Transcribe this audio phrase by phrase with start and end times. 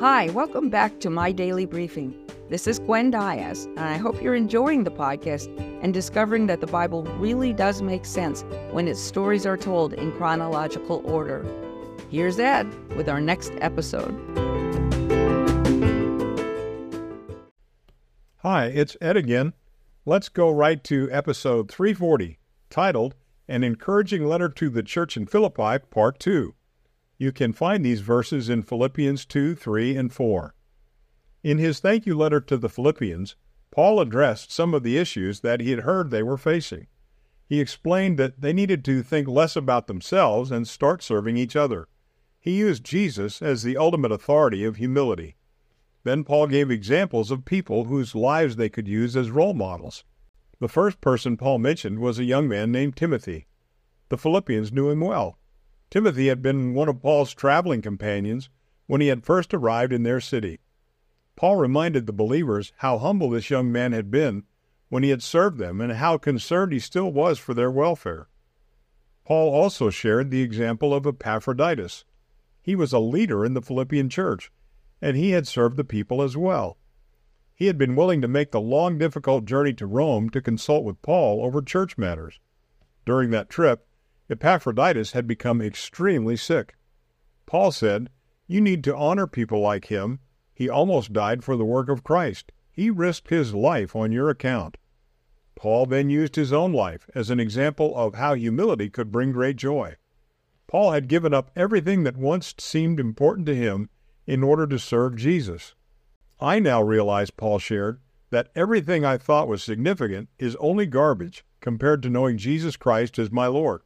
[0.00, 2.14] Hi, welcome back to My Daily Briefing.
[2.48, 6.66] This is Gwen Diaz, and I hope you're enjoying the podcast and discovering that the
[6.66, 11.44] Bible really does make sense when its stories are told in chronological order.
[12.08, 12.66] Here's Ed
[12.96, 14.14] with our next episode.
[18.38, 19.52] Hi, it's Ed again.
[20.06, 22.38] Let's go right to episode 340,
[22.70, 23.16] titled
[23.48, 26.54] An Encouraging Letter to the Church in Philippi, Part 2.
[27.20, 30.54] You can find these verses in Philippians 2, 3, and 4.
[31.42, 33.36] In his thank you letter to the Philippians,
[33.70, 36.86] Paul addressed some of the issues that he had heard they were facing.
[37.46, 41.88] He explained that they needed to think less about themselves and start serving each other.
[42.38, 45.36] He used Jesus as the ultimate authority of humility.
[46.04, 50.04] Then Paul gave examples of people whose lives they could use as role models.
[50.58, 53.46] The first person Paul mentioned was a young man named Timothy.
[54.08, 55.36] The Philippians knew him well.
[55.90, 58.48] Timothy had been one of Paul's traveling companions
[58.86, 60.60] when he had first arrived in their city.
[61.34, 64.44] Paul reminded the believers how humble this young man had been
[64.88, 68.28] when he had served them and how concerned he still was for their welfare.
[69.24, 72.04] Paul also shared the example of Epaphroditus.
[72.62, 74.50] He was a leader in the Philippian church,
[75.00, 76.78] and he had served the people as well.
[77.54, 81.02] He had been willing to make the long, difficult journey to Rome to consult with
[81.02, 82.38] Paul over church matters.
[83.04, 83.86] During that trip,
[84.30, 86.76] Epaphroditus had become extremely sick.
[87.46, 88.10] Paul said,
[88.46, 90.20] You need to honor people like him.
[90.54, 92.52] He almost died for the work of Christ.
[92.70, 94.76] He risked his life on your account.
[95.56, 99.56] Paul then used his own life as an example of how humility could bring great
[99.56, 99.96] joy.
[100.68, 103.90] Paul had given up everything that once seemed important to him
[104.26, 105.74] in order to serve Jesus.
[106.38, 112.00] I now realize, Paul shared, that everything I thought was significant is only garbage compared
[112.04, 113.82] to knowing Jesus Christ as my Lord.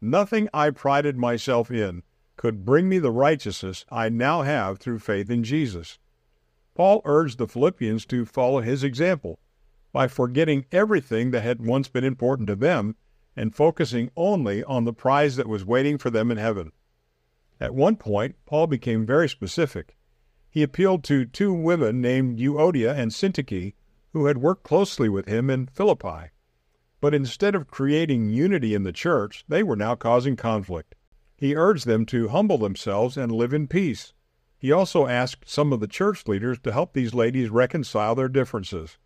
[0.00, 2.02] Nothing I prided myself in
[2.36, 5.98] could bring me the righteousness I now have through faith in Jesus.
[6.74, 9.40] Paul urged the Philippians to follow his example
[9.92, 12.96] by forgetting everything that had once been important to them
[13.36, 16.72] and focusing only on the prize that was waiting for them in heaven.
[17.60, 19.98] At one point, Paul became very specific.
[20.48, 23.74] He appealed to two women named Euodia and Syntyche
[24.12, 26.30] who had worked closely with him in Philippi.
[27.00, 30.94] But instead of creating unity in the church, they were now causing conflict.
[31.36, 34.12] He urged them to humble themselves and live in peace.
[34.58, 38.98] He also asked some of the church leaders to help these ladies reconcile their differences.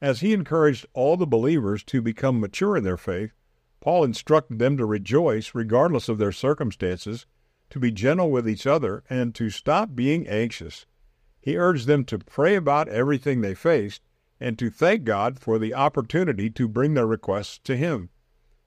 [0.00, 3.34] As he encouraged all the believers to become mature in their faith,
[3.80, 7.26] Paul instructed them to rejoice regardless of their circumstances,
[7.68, 10.86] to be gentle with each other, and to stop being anxious.
[11.42, 14.00] He urged them to pray about everything they faced
[14.40, 18.08] and to thank God for the opportunity to bring their requests to Him.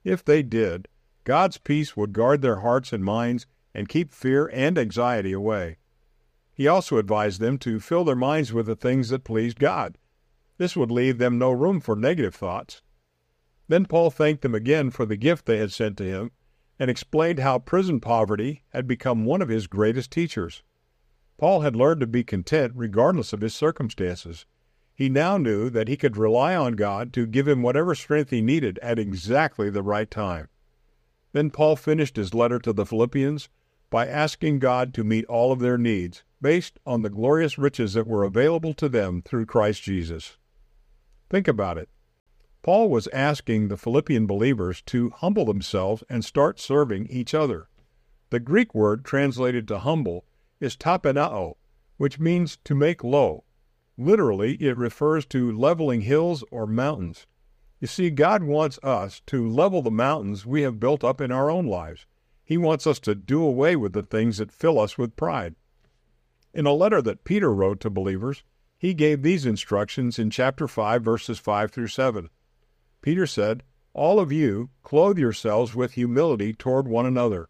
[0.03, 0.87] If they did,
[1.23, 5.77] God's peace would guard their hearts and minds and keep fear and anxiety away.
[6.53, 9.97] He also advised them to fill their minds with the things that pleased God.
[10.57, 12.81] This would leave them no room for negative thoughts.
[13.67, 16.31] Then Paul thanked them again for the gift they had sent to him
[16.77, 20.61] and explained how prison poverty had become one of his greatest teachers.
[21.37, 24.45] Paul had learned to be content regardless of his circumstances.
[24.95, 28.41] He now knew that he could rely on God to give him whatever strength he
[28.41, 30.49] needed at exactly the right time.
[31.31, 33.49] Then Paul finished his letter to the Philippians
[33.89, 38.05] by asking God to meet all of their needs based on the glorious riches that
[38.05, 40.37] were available to them through Christ Jesus.
[41.29, 41.89] Think about it.
[42.61, 47.67] Paul was asking the Philippian believers to humble themselves and start serving each other.
[48.29, 50.25] The Greek word translated to humble
[50.59, 51.55] is tapeinoo,
[51.97, 53.43] which means to make low.
[53.97, 57.27] Literally, it refers to leveling hills or mountains.
[57.79, 61.51] You see, God wants us to level the mountains we have built up in our
[61.51, 62.05] own lives.
[62.43, 65.55] He wants us to do away with the things that fill us with pride.
[66.53, 68.43] In a letter that Peter wrote to believers,
[68.77, 72.29] he gave these instructions in chapter 5, verses 5 through 7.
[73.01, 77.49] Peter said, All of you clothe yourselves with humility toward one another,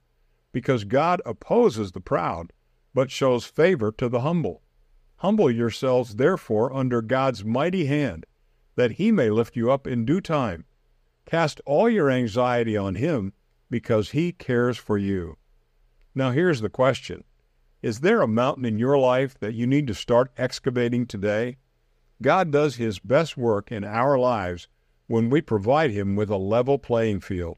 [0.52, 2.52] because God opposes the proud,
[2.94, 4.63] but shows favor to the humble.
[5.24, 8.26] Humble yourselves, therefore, under God's mighty hand,
[8.76, 10.66] that he may lift you up in due time.
[11.26, 13.32] Cast all your anxiety on him,
[13.70, 15.38] because he cares for you.
[16.14, 17.24] Now, here's the question
[17.82, 21.56] Is there a mountain in your life that you need to start excavating today?
[22.22, 24.68] God does his best work in our lives
[25.08, 27.58] when we provide him with a level playing field.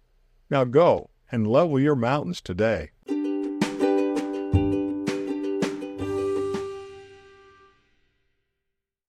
[0.51, 2.91] Now go and level your mountains today.